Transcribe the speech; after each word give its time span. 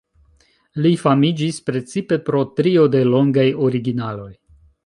Li 0.85 0.91
famiĝis 1.01 1.59
precipe 1.71 2.19
pro 2.31 2.43
trio 2.61 2.89
de 2.97 3.05
longaj 3.13 3.49
originaloj. 3.69 4.31